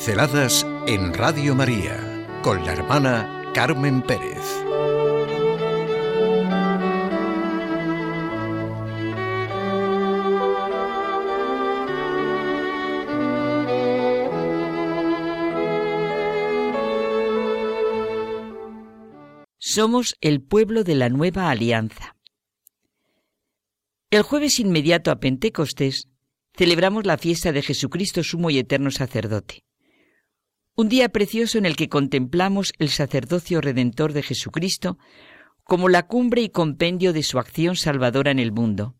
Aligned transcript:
Pinceladas 0.00 0.66
en 0.86 1.12
Radio 1.12 1.54
María 1.54 2.26
con 2.42 2.64
la 2.64 2.72
hermana 2.72 3.52
Carmen 3.52 4.00
Pérez. 4.00 4.38
Somos 19.58 20.16
el 20.22 20.40
pueblo 20.40 20.82
de 20.82 20.94
la 20.94 21.10
nueva 21.10 21.50
alianza. 21.50 22.16
El 24.10 24.22
jueves 24.22 24.58
inmediato 24.60 25.10
a 25.10 25.20
Pentecostés 25.20 26.08
celebramos 26.56 27.04
la 27.04 27.18
fiesta 27.18 27.52
de 27.52 27.60
Jesucristo 27.60 28.24
sumo 28.24 28.48
y 28.48 28.58
eterno 28.58 28.90
sacerdote. 28.90 29.62
Un 30.80 30.88
día 30.88 31.10
precioso 31.10 31.58
en 31.58 31.66
el 31.66 31.76
que 31.76 31.90
contemplamos 31.90 32.72
el 32.78 32.88
sacerdocio 32.88 33.60
redentor 33.60 34.14
de 34.14 34.22
Jesucristo 34.22 34.96
como 35.62 35.90
la 35.90 36.06
cumbre 36.06 36.40
y 36.40 36.48
compendio 36.48 37.12
de 37.12 37.22
su 37.22 37.38
acción 37.38 37.76
salvadora 37.76 38.30
en 38.30 38.38
el 38.38 38.50
mundo. 38.50 38.96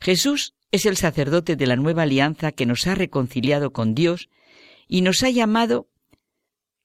Jesús 0.00 0.54
es 0.70 0.86
el 0.86 0.96
sacerdote 0.96 1.56
de 1.56 1.66
la 1.66 1.76
nueva 1.76 2.04
alianza 2.04 2.52
que 2.52 2.64
nos 2.64 2.86
ha 2.86 2.94
reconciliado 2.94 3.74
con 3.74 3.94
Dios 3.94 4.30
y 4.88 5.02
nos 5.02 5.22
ha 5.22 5.28
llamado 5.28 5.90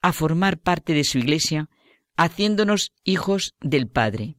a 0.01 0.11
formar 0.11 0.57
parte 0.57 0.91
de 0.91 1.05
su 1.05 1.19
iglesia, 1.19 1.69
haciéndonos 2.17 2.91
hijos 3.05 3.55
del 3.61 3.87
Padre. 3.87 4.35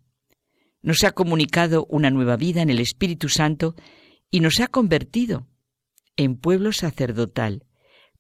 Nos 0.83 1.05
ha 1.05 1.12
comunicado 1.12 1.87
una 1.88 2.10
nueva 2.10 2.37
vida 2.37 2.60
en 2.60 2.69
el 2.69 2.80
Espíritu 2.80 3.30
Santo 3.30 3.76
y 4.30 4.41
nos 4.41 4.60
ha 4.60 4.66
convertido 4.66 5.49
en 6.19 6.37
pueblo 6.37 6.74
sacerdotal, 6.74 7.65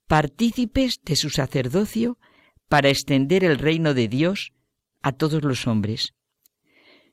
partícipes 0.08 1.00
de 1.04 1.16
su 1.16 1.30
sacerdocio 1.30 2.18
para 2.68 2.88
extender 2.88 3.44
el 3.44 3.58
reino 3.58 3.94
de 3.94 4.08
Dios 4.08 4.52
a 5.02 5.12
todos 5.12 5.44
los 5.44 5.66
hombres. 5.66 6.14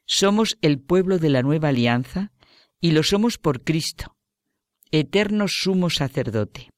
Somos 0.05 0.57
el 0.61 0.79
pueblo 0.79 1.19
de 1.19 1.29
la 1.29 1.43
nueva 1.43 1.69
alianza 1.69 2.31
y 2.79 2.91
lo 2.91 3.03
somos 3.03 3.37
por 3.37 3.63
Cristo, 3.63 4.15
eterno 4.91 5.45
sumo 5.47 5.89
sacerdote. 5.89 6.69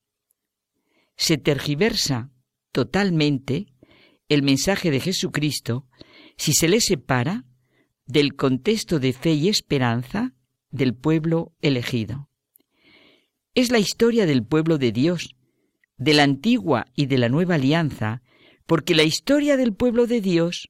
Se 1.15 1.37
tergiversa 1.37 2.31
totalmente 2.71 3.67
el 4.27 4.41
mensaje 4.43 4.91
de 4.91 4.99
Jesucristo 4.99 5.87
si 6.35 6.53
se 6.53 6.67
le 6.67 6.81
separa 6.81 7.45
del 8.05 8.35
contexto 8.35 8.99
de 8.99 9.13
fe 9.13 9.33
y 9.33 9.49
esperanza 9.49 10.33
del 10.71 10.95
pueblo 10.95 11.53
elegido. 11.61 12.29
Es 13.53 13.71
la 13.71 13.79
historia 13.79 14.25
del 14.25 14.43
pueblo 14.43 14.77
de 14.77 14.91
Dios, 14.91 15.36
de 15.97 16.13
la 16.13 16.23
antigua 16.23 16.85
y 16.95 17.07
de 17.07 17.17
la 17.17 17.29
nueva 17.29 17.55
alianza, 17.55 18.21
porque 18.65 18.95
la 18.95 19.03
historia 19.03 19.57
del 19.57 19.73
pueblo 19.73 20.07
de 20.07 20.21
Dios 20.21 20.69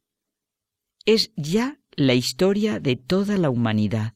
es 1.05 1.31
ya 1.35 1.79
la 1.95 2.13
historia 2.13 2.79
de 2.79 2.95
toda 2.95 3.37
la 3.37 3.49
humanidad. 3.49 4.13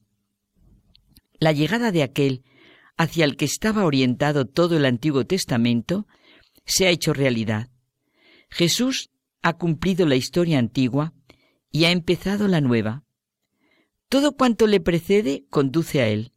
La 1.38 1.52
llegada 1.52 1.90
de 1.90 2.02
aquel 2.02 2.44
hacia 2.96 3.24
el 3.24 3.36
que 3.36 3.44
estaba 3.44 3.84
orientado 3.84 4.46
todo 4.46 4.76
el 4.76 4.84
Antiguo 4.84 5.24
Testamento 5.24 6.06
se 6.64 6.86
ha 6.86 6.90
hecho 6.90 7.12
realidad. 7.12 7.70
Jesús 8.50 9.10
ha 9.42 9.54
cumplido 9.54 10.06
la 10.06 10.14
historia 10.14 10.58
antigua 10.58 11.12
y 11.70 11.84
ha 11.84 11.90
empezado 11.90 12.46
la 12.46 12.60
nueva. 12.60 13.04
Todo 14.08 14.36
cuanto 14.36 14.66
le 14.66 14.78
precede 14.78 15.46
conduce 15.50 16.00
a 16.00 16.08
él. 16.08 16.32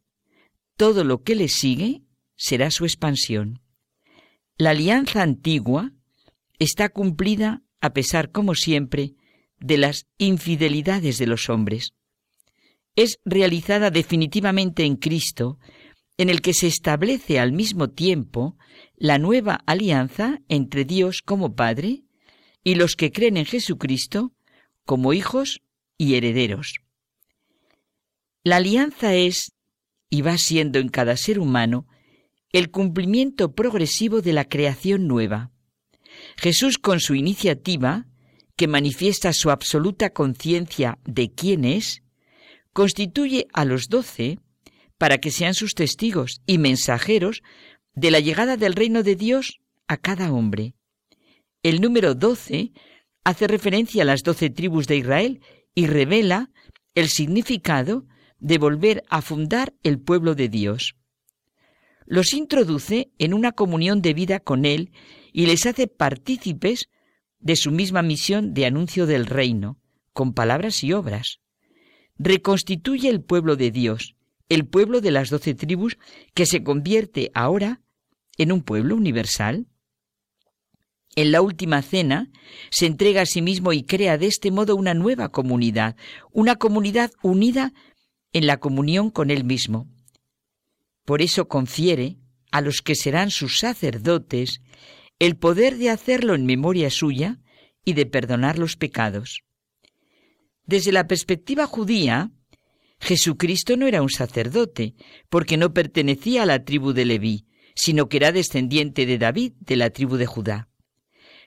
Todo 0.76 1.04
lo 1.04 1.22
que 1.22 1.34
le 1.34 1.48
sigue 1.48 2.02
será 2.34 2.70
su 2.70 2.84
expansión. 2.84 3.60
La 4.58 4.70
alianza 4.70 5.22
antigua 5.22 5.92
está 6.58 6.88
cumplida 6.88 7.62
a 7.80 7.92
pesar, 7.92 8.32
como 8.32 8.54
siempre, 8.54 9.14
de 9.58 9.76
las 9.76 10.06
infidelidades 10.16 11.18
de 11.18 11.26
los 11.26 11.50
hombres. 11.50 11.92
Es 12.94 13.18
realizada 13.26 13.90
definitivamente 13.90 14.84
en 14.84 14.96
Cristo, 14.96 15.58
en 16.16 16.30
el 16.30 16.40
que 16.40 16.54
se 16.54 16.66
establece 16.66 17.38
al 17.38 17.52
mismo 17.52 17.90
tiempo 17.90 18.56
la 18.96 19.18
nueva 19.18 19.60
alianza 19.66 20.40
entre 20.48 20.86
Dios 20.86 21.20
como 21.22 21.54
Padre 21.54 22.04
y 22.64 22.76
los 22.76 22.96
que 22.96 23.12
creen 23.12 23.36
en 23.36 23.44
Jesucristo 23.44 24.32
como 24.86 25.12
hijos 25.12 25.60
y 25.98 26.14
herederos. 26.14 26.76
La 28.42 28.56
alianza 28.56 29.14
es, 29.14 29.52
y 30.08 30.22
va 30.22 30.38
siendo 30.38 30.78
en 30.78 30.88
cada 30.88 31.18
ser 31.18 31.38
humano, 31.38 31.86
el 32.56 32.70
cumplimiento 32.70 33.52
progresivo 33.52 34.22
de 34.22 34.32
la 34.32 34.46
creación 34.46 35.06
nueva. 35.06 35.50
Jesús 36.38 36.78
con 36.78 37.00
su 37.00 37.14
iniciativa, 37.14 38.06
que 38.56 38.66
manifiesta 38.66 39.34
su 39.34 39.50
absoluta 39.50 40.08
conciencia 40.08 40.98
de 41.04 41.30
quién 41.30 41.66
es, 41.66 42.02
constituye 42.72 43.46
a 43.52 43.66
los 43.66 43.90
doce 43.90 44.38
para 44.96 45.18
que 45.18 45.32
sean 45.32 45.52
sus 45.52 45.74
testigos 45.74 46.40
y 46.46 46.56
mensajeros 46.56 47.42
de 47.92 48.10
la 48.10 48.20
llegada 48.20 48.56
del 48.56 48.72
reino 48.72 49.02
de 49.02 49.16
Dios 49.16 49.60
a 49.86 49.98
cada 49.98 50.32
hombre. 50.32 50.72
El 51.62 51.82
número 51.82 52.14
doce 52.14 52.72
hace 53.22 53.48
referencia 53.48 54.00
a 54.00 54.06
las 54.06 54.22
doce 54.22 54.48
tribus 54.48 54.86
de 54.86 54.96
Israel 54.96 55.42
y 55.74 55.88
revela 55.88 56.50
el 56.94 57.10
significado 57.10 58.06
de 58.38 58.56
volver 58.56 59.04
a 59.10 59.20
fundar 59.20 59.74
el 59.82 60.00
pueblo 60.00 60.34
de 60.34 60.48
Dios 60.48 60.96
los 62.06 62.32
introduce 62.32 63.10
en 63.18 63.34
una 63.34 63.52
comunión 63.52 64.00
de 64.00 64.14
vida 64.14 64.40
con 64.40 64.64
Él 64.64 64.92
y 65.32 65.46
les 65.46 65.66
hace 65.66 65.88
partícipes 65.88 66.88
de 67.40 67.56
su 67.56 67.70
misma 67.70 68.02
misión 68.02 68.54
de 68.54 68.66
anuncio 68.66 69.06
del 69.06 69.26
reino, 69.26 69.78
con 70.12 70.32
palabras 70.32 70.82
y 70.82 70.92
obras. 70.92 71.40
Reconstituye 72.18 73.10
el 73.10 73.22
pueblo 73.22 73.56
de 73.56 73.70
Dios, 73.70 74.16
el 74.48 74.66
pueblo 74.66 75.00
de 75.00 75.10
las 75.10 75.30
doce 75.30 75.54
tribus, 75.54 75.98
que 76.32 76.46
se 76.46 76.62
convierte 76.62 77.30
ahora 77.34 77.82
en 78.38 78.52
un 78.52 78.62
pueblo 78.62 78.96
universal. 78.96 79.66
En 81.14 81.32
la 81.32 81.42
última 81.42 81.82
cena 81.82 82.30
se 82.70 82.86
entrega 82.86 83.22
a 83.22 83.26
sí 83.26 83.42
mismo 83.42 83.72
y 83.72 83.82
crea 83.82 84.18
de 84.18 84.26
este 84.26 84.50
modo 84.50 84.76
una 84.76 84.94
nueva 84.94 85.30
comunidad, 85.30 85.96
una 86.32 86.56
comunidad 86.56 87.10
unida 87.22 87.72
en 88.32 88.46
la 88.46 88.58
comunión 88.58 89.10
con 89.10 89.30
Él 89.30 89.44
mismo. 89.44 89.88
Por 91.06 91.22
eso 91.22 91.48
confiere 91.48 92.18
a 92.50 92.60
los 92.60 92.82
que 92.82 92.94
serán 92.94 93.30
sus 93.30 93.58
sacerdotes 93.58 94.60
el 95.18 95.36
poder 95.36 95.78
de 95.78 95.88
hacerlo 95.88 96.34
en 96.34 96.44
memoria 96.44 96.90
suya 96.90 97.38
y 97.84 97.94
de 97.94 98.04
perdonar 98.04 98.58
los 98.58 98.76
pecados. 98.76 99.42
Desde 100.66 100.92
la 100.92 101.06
perspectiva 101.06 101.66
judía, 101.66 102.32
Jesucristo 103.00 103.76
no 103.76 103.86
era 103.86 104.02
un 104.02 104.10
sacerdote, 104.10 104.94
porque 105.28 105.56
no 105.56 105.72
pertenecía 105.72 106.42
a 106.42 106.46
la 106.46 106.64
tribu 106.64 106.92
de 106.92 107.04
Leví, 107.04 107.46
sino 107.76 108.08
que 108.08 108.16
era 108.16 108.32
descendiente 108.32 109.06
de 109.06 109.18
David, 109.18 109.52
de 109.60 109.76
la 109.76 109.90
tribu 109.90 110.16
de 110.16 110.26
Judá. 110.26 110.68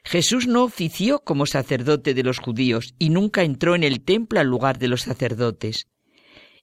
Jesús 0.05 0.47
no 0.47 0.63
ofició 0.63 1.19
como 1.19 1.45
sacerdote 1.45 2.13
de 2.13 2.23
los 2.23 2.39
judíos 2.39 2.93
y 2.97 3.09
nunca 3.09 3.43
entró 3.43 3.75
en 3.75 3.83
el 3.83 4.01
templo 4.01 4.39
al 4.39 4.47
lugar 4.47 4.79
de 4.79 4.87
los 4.87 5.01
sacerdotes. 5.01 5.87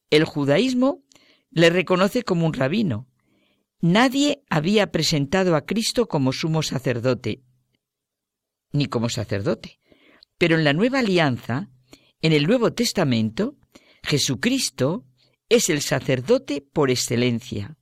El 0.09 0.25
judaísmo 0.25 1.03
le 1.57 1.71
reconoce 1.71 2.23
como 2.23 2.45
un 2.45 2.53
rabino. 2.53 3.09
Nadie 3.81 4.43
había 4.51 4.93
presentado 4.93 5.57
a 5.57 5.65
Cristo 5.65 6.07
como 6.07 6.35
sumo 6.35 6.63
sacerdote, 6.63 7.41
ni 8.73 8.85
como 8.85 9.09
sacerdote. 9.09 9.81
Pero 10.37 10.59
en 10.59 10.65
la 10.65 10.75
nueva 10.75 10.99
alianza, 10.99 11.71
en 12.21 12.35
el 12.35 12.47
Nuevo 12.47 12.75
Testamento, 12.75 13.57
Jesucristo 14.03 15.07
es 15.49 15.71
el 15.71 15.81
sacerdote 15.81 16.61
por 16.61 16.91
excelencia. 16.91 17.79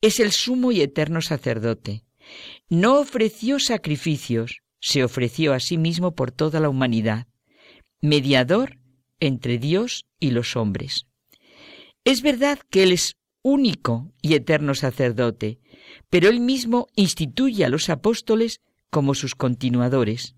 Es 0.00 0.18
el 0.18 0.32
sumo 0.32 0.72
y 0.72 0.80
eterno 0.80 1.20
sacerdote. 1.20 2.06
No 2.70 2.98
ofreció 2.98 3.58
sacrificios, 3.58 4.62
se 4.80 5.04
ofreció 5.04 5.52
a 5.52 5.60
sí 5.60 5.76
mismo 5.76 6.14
por 6.14 6.32
toda 6.32 6.60
la 6.60 6.70
humanidad, 6.70 7.26
mediador 8.00 8.78
entre 9.20 9.58
Dios 9.58 10.06
y 10.18 10.30
los 10.30 10.56
hombres. 10.56 11.11
Es 12.04 12.22
verdad 12.22 12.58
que 12.70 12.82
Él 12.82 12.92
es 12.92 13.16
único 13.42 14.12
y 14.20 14.34
eterno 14.34 14.74
sacerdote, 14.74 15.60
pero 16.10 16.28
Él 16.28 16.40
mismo 16.40 16.88
instituye 16.96 17.64
a 17.64 17.68
los 17.68 17.88
apóstoles 17.90 18.60
como 18.90 19.14
sus 19.14 19.34
continuadores. 19.34 20.36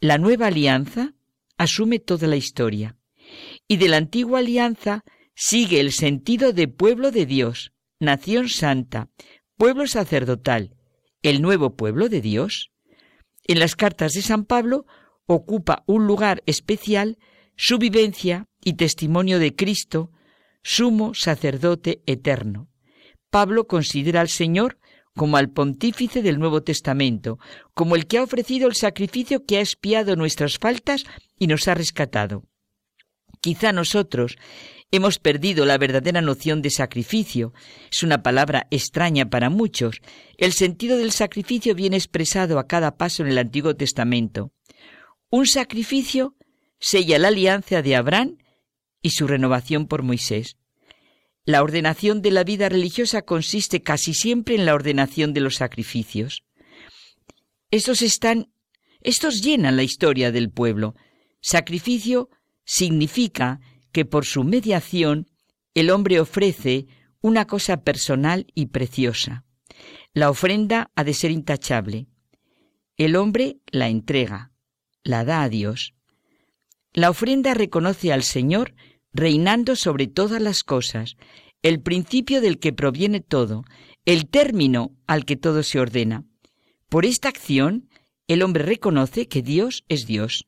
La 0.00 0.18
nueva 0.18 0.46
alianza 0.46 1.14
asume 1.56 1.98
toda 1.98 2.26
la 2.26 2.36
historia, 2.36 2.96
y 3.66 3.76
de 3.76 3.88
la 3.88 3.98
antigua 3.98 4.38
alianza 4.38 5.04
sigue 5.34 5.80
el 5.80 5.92
sentido 5.92 6.52
de 6.52 6.68
pueblo 6.68 7.10
de 7.10 7.26
Dios, 7.26 7.72
nación 8.00 8.48
santa, 8.48 9.10
pueblo 9.56 9.86
sacerdotal, 9.86 10.74
el 11.22 11.42
nuevo 11.42 11.76
pueblo 11.76 12.08
de 12.08 12.20
Dios. 12.20 12.70
En 13.46 13.58
las 13.58 13.76
cartas 13.76 14.14
de 14.14 14.22
San 14.22 14.44
Pablo 14.44 14.86
ocupa 15.26 15.82
un 15.86 16.06
lugar 16.06 16.42
especial 16.46 17.18
su 17.56 17.78
vivencia 17.78 18.46
y 18.64 18.74
testimonio 18.74 19.38
de 19.38 19.54
Cristo 19.54 20.12
sumo 20.68 21.14
sacerdote 21.14 22.02
eterno. 22.04 22.68
Pablo 23.30 23.66
considera 23.66 24.20
al 24.20 24.28
Señor 24.28 24.78
como 25.16 25.38
al 25.38 25.48
pontífice 25.48 26.20
del 26.20 26.38
Nuevo 26.38 26.62
Testamento, 26.62 27.38
como 27.72 27.96
el 27.96 28.06
que 28.06 28.18
ha 28.18 28.22
ofrecido 28.22 28.68
el 28.68 28.74
sacrificio 28.74 29.46
que 29.46 29.56
ha 29.56 29.60
expiado 29.60 30.14
nuestras 30.14 30.58
faltas 30.58 31.04
y 31.38 31.46
nos 31.46 31.68
ha 31.68 31.74
rescatado. 31.74 32.44
Quizá 33.40 33.72
nosotros 33.72 34.36
hemos 34.90 35.18
perdido 35.18 35.64
la 35.64 35.78
verdadera 35.78 36.20
noción 36.20 36.60
de 36.60 36.68
sacrificio. 36.68 37.54
Es 37.90 38.02
una 38.02 38.22
palabra 38.22 38.66
extraña 38.70 39.30
para 39.30 39.48
muchos. 39.48 40.02
El 40.36 40.52
sentido 40.52 40.98
del 40.98 41.12
sacrificio 41.12 41.74
viene 41.74 41.96
expresado 41.96 42.58
a 42.58 42.66
cada 42.66 42.98
paso 42.98 43.22
en 43.22 43.30
el 43.30 43.38
Antiguo 43.38 43.74
Testamento. 43.74 44.52
Un 45.30 45.46
sacrificio 45.46 46.36
sella 46.78 47.18
la 47.18 47.28
alianza 47.28 47.80
de 47.80 47.96
Abraham 47.96 48.36
y 49.00 49.10
su 49.10 49.26
renovación 49.26 49.86
por 49.86 50.02
Moisés. 50.02 50.57
La 51.48 51.62
ordenación 51.62 52.20
de 52.20 52.30
la 52.30 52.44
vida 52.44 52.68
religiosa 52.68 53.22
consiste 53.22 53.82
casi 53.82 54.12
siempre 54.12 54.54
en 54.54 54.66
la 54.66 54.74
ordenación 54.74 55.32
de 55.32 55.40
los 55.40 55.54
sacrificios. 55.54 56.44
Estos 57.70 58.02
están, 58.02 58.52
estos 59.00 59.40
llenan 59.40 59.76
la 59.76 59.82
historia 59.82 60.30
del 60.30 60.50
pueblo. 60.50 60.94
Sacrificio 61.40 62.28
significa 62.66 63.60
que 63.92 64.04
por 64.04 64.26
su 64.26 64.44
mediación 64.44 65.26
el 65.72 65.88
hombre 65.88 66.20
ofrece 66.20 66.86
una 67.22 67.46
cosa 67.46 67.80
personal 67.80 68.46
y 68.54 68.66
preciosa. 68.66 69.46
La 70.12 70.28
ofrenda 70.28 70.90
ha 70.96 71.02
de 71.02 71.14
ser 71.14 71.30
intachable. 71.30 72.08
El 72.98 73.16
hombre 73.16 73.56
la 73.72 73.88
entrega, 73.88 74.52
la 75.02 75.24
da 75.24 75.44
a 75.44 75.48
Dios. 75.48 75.94
La 76.92 77.08
ofrenda 77.08 77.54
reconoce 77.54 78.12
al 78.12 78.22
Señor 78.22 78.74
reinando 79.18 79.74
sobre 79.74 80.06
todas 80.06 80.40
las 80.40 80.62
cosas, 80.62 81.16
el 81.62 81.80
principio 81.80 82.40
del 82.40 82.58
que 82.58 82.72
proviene 82.72 83.20
todo, 83.20 83.64
el 84.04 84.28
término 84.28 84.92
al 85.06 85.24
que 85.24 85.36
todo 85.36 85.62
se 85.62 85.80
ordena. 85.80 86.24
Por 86.88 87.04
esta 87.04 87.28
acción, 87.28 87.88
el 88.28 88.42
hombre 88.42 88.64
reconoce 88.64 89.26
que 89.26 89.42
Dios 89.42 89.84
es 89.88 90.06
Dios. 90.06 90.46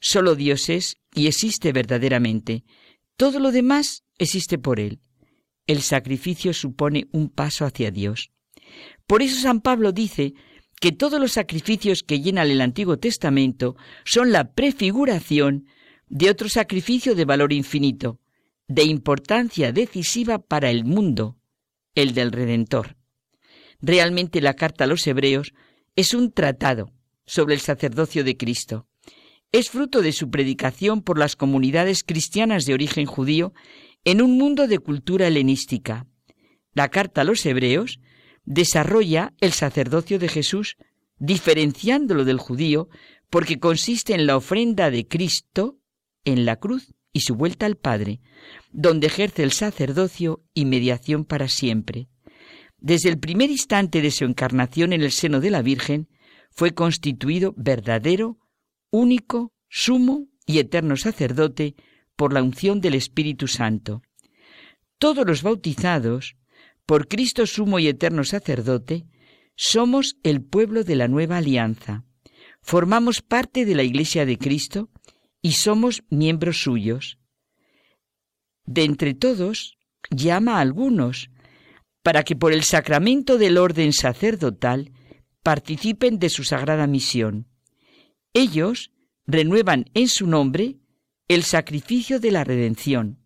Solo 0.00 0.36
Dios 0.36 0.70
es 0.70 0.96
y 1.14 1.26
existe 1.26 1.72
verdaderamente. 1.72 2.64
Todo 3.16 3.40
lo 3.40 3.52
demás 3.52 4.04
existe 4.16 4.58
por 4.58 4.80
Él. 4.80 5.00
El 5.66 5.82
sacrificio 5.82 6.54
supone 6.54 7.08
un 7.12 7.28
paso 7.28 7.66
hacia 7.66 7.90
Dios. 7.90 8.30
Por 9.06 9.22
eso 9.22 9.38
San 9.40 9.60
Pablo 9.60 9.92
dice 9.92 10.32
que 10.80 10.92
todos 10.92 11.20
los 11.20 11.32
sacrificios 11.32 12.02
que 12.02 12.20
llenan 12.20 12.50
el 12.50 12.62
Antiguo 12.62 12.98
Testamento 12.98 13.76
son 14.04 14.32
la 14.32 14.52
prefiguración 14.52 15.66
de 16.08 16.30
otro 16.30 16.48
sacrificio 16.48 17.14
de 17.14 17.24
valor 17.24 17.52
infinito, 17.52 18.18
de 18.66 18.84
importancia 18.84 19.72
decisiva 19.72 20.38
para 20.38 20.70
el 20.70 20.84
mundo, 20.84 21.38
el 21.94 22.14
del 22.14 22.32
Redentor. 22.32 22.96
Realmente 23.80 24.40
la 24.40 24.54
carta 24.54 24.84
a 24.84 24.86
los 24.86 25.06
Hebreos 25.06 25.52
es 25.96 26.14
un 26.14 26.32
tratado 26.32 26.92
sobre 27.26 27.54
el 27.54 27.60
sacerdocio 27.60 28.24
de 28.24 28.36
Cristo. 28.36 28.86
Es 29.52 29.70
fruto 29.70 30.02
de 30.02 30.12
su 30.12 30.30
predicación 30.30 31.02
por 31.02 31.18
las 31.18 31.36
comunidades 31.36 32.04
cristianas 32.04 32.64
de 32.66 32.74
origen 32.74 33.06
judío 33.06 33.52
en 34.04 34.20
un 34.20 34.36
mundo 34.36 34.66
de 34.66 34.78
cultura 34.78 35.26
helenística. 35.26 36.06
La 36.74 36.88
carta 36.88 37.22
a 37.22 37.24
los 37.24 37.44
Hebreos 37.46 38.00
desarrolla 38.44 39.32
el 39.40 39.52
sacerdocio 39.52 40.18
de 40.18 40.28
Jesús, 40.28 40.76
diferenciándolo 41.18 42.24
del 42.24 42.38
judío, 42.38 42.88
porque 43.30 43.58
consiste 43.58 44.14
en 44.14 44.26
la 44.26 44.36
ofrenda 44.36 44.90
de 44.90 45.06
Cristo 45.06 45.77
en 46.32 46.44
la 46.44 46.56
cruz 46.56 46.94
y 47.12 47.20
su 47.20 47.34
vuelta 47.34 47.66
al 47.66 47.76
Padre, 47.76 48.20
donde 48.70 49.06
ejerce 49.06 49.42
el 49.42 49.52
sacerdocio 49.52 50.44
y 50.54 50.64
mediación 50.66 51.24
para 51.24 51.48
siempre. 51.48 52.08
Desde 52.78 53.08
el 53.08 53.18
primer 53.18 53.50
instante 53.50 54.02
de 54.02 54.10
su 54.10 54.24
encarnación 54.24 54.92
en 54.92 55.02
el 55.02 55.10
seno 55.10 55.40
de 55.40 55.50
la 55.50 55.62
Virgen, 55.62 56.08
fue 56.50 56.74
constituido 56.74 57.54
verdadero, 57.56 58.38
único, 58.90 59.52
sumo 59.68 60.28
y 60.46 60.58
eterno 60.58 60.96
sacerdote 60.96 61.74
por 62.14 62.32
la 62.32 62.42
unción 62.42 62.80
del 62.80 62.94
Espíritu 62.94 63.48
Santo. 63.48 64.02
Todos 64.98 65.26
los 65.26 65.42
bautizados, 65.42 66.36
por 66.86 67.08
Cristo 67.08 67.46
sumo 67.46 67.78
y 67.78 67.88
eterno 67.88 68.24
sacerdote, 68.24 69.06
somos 69.54 70.16
el 70.22 70.42
pueblo 70.42 70.84
de 70.84 70.96
la 70.96 71.08
nueva 71.08 71.38
alianza. 71.38 72.04
Formamos 72.60 73.22
parte 73.22 73.64
de 73.64 73.74
la 73.74 73.82
Iglesia 73.82 74.26
de 74.26 74.36
Cristo 74.38 74.90
y 75.42 75.52
somos 75.52 76.04
miembros 76.10 76.62
suyos. 76.62 77.18
De 78.64 78.84
entre 78.84 79.14
todos, 79.14 79.78
llama 80.10 80.58
a 80.58 80.60
algunos, 80.60 81.30
para 82.02 82.22
que 82.24 82.36
por 82.36 82.52
el 82.52 82.64
sacramento 82.64 83.38
del 83.38 83.58
orden 83.58 83.92
sacerdotal 83.92 84.92
participen 85.42 86.18
de 86.18 86.28
su 86.28 86.44
sagrada 86.44 86.86
misión. 86.86 87.48
Ellos 88.32 88.92
renuevan 89.26 89.86
en 89.94 90.08
su 90.08 90.26
nombre 90.26 90.78
el 91.28 91.44
sacrificio 91.44 92.20
de 92.20 92.30
la 92.30 92.44
redención. 92.44 93.18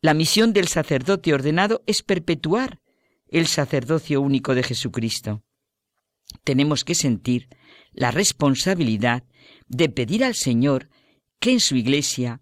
La 0.00 0.14
misión 0.14 0.52
del 0.52 0.68
sacerdote 0.68 1.32
ordenado 1.32 1.82
es 1.86 2.02
perpetuar 2.02 2.80
el 3.28 3.46
sacerdocio 3.46 4.20
único 4.20 4.54
de 4.54 4.62
Jesucristo. 4.62 5.42
Tenemos 6.44 6.84
que 6.84 6.94
sentir 6.94 7.48
la 7.92 8.10
responsabilidad 8.10 9.24
de 9.66 9.88
pedir 9.88 10.24
al 10.24 10.34
Señor 10.34 10.88
que 11.40 11.52
en 11.52 11.60
su 11.60 11.76
iglesia 11.76 12.40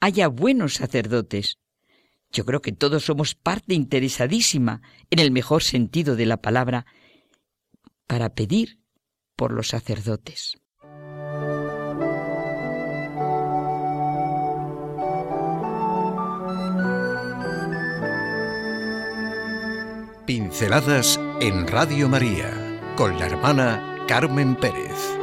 haya 0.00 0.28
buenos 0.28 0.74
sacerdotes. 0.74 1.58
Yo 2.32 2.44
creo 2.44 2.60
que 2.60 2.72
todos 2.72 3.04
somos 3.04 3.34
parte 3.34 3.74
interesadísima, 3.74 4.82
en 5.10 5.18
el 5.18 5.30
mejor 5.30 5.62
sentido 5.62 6.16
de 6.16 6.26
la 6.26 6.36
palabra, 6.38 6.86
para 8.06 8.34
pedir 8.34 8.78
por 9.36 9.52
los 9.52 9.68
sacerdotes. 9.68 10.58
Pinceladas 20.26 21.20
en 21.40 21.68
Radio 21.68 22.08
María 22.08 22.50
con 22.96 23.16
la 23.16 23.26
hermana 23.26 24.04
Carmen 24.08 24.56
Pérez. 24.56 25.15